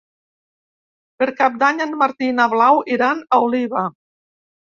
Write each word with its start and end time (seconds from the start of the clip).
Per 1.19 1.27
Cap 1.41 1.59
d'Any 1.63 1.83
en 1.85 1.93
Martí 2.03 2.29
i 2.31 2.35
na 2.39 2.47
Blau 2.55 2.81
iran 2.95 3.21
a 3.37 3.39
Oliva. 3.49 3.85